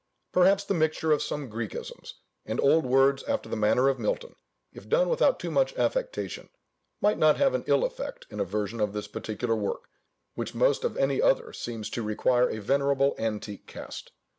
[0.31, 2.13] Perhaps the mixture of some Græcisms
[2.43, 4.33] and old words after the manner of Milton,
[4.73, 6.49] if done without too much affectation,
[7.01, 9.89] might not have an ill effect in a version of this particular work,
[10.33, 14.11] which most of any other seems to require a venerable, antique cast.